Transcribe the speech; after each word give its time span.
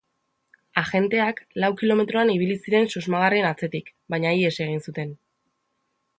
Agenteak 0.81 1.41
lau 1.63 1.69
kilometroan 1.81 2.33
ibili 2.37 2.57
ziren 2.65 2.91
susmagarrien 2.95 3.49
atzetik, 3.51 3.93
baina 4.15 4.35
ihes 4.41 4.53
egin 4.67 4.83
zuten. 4.89 5.15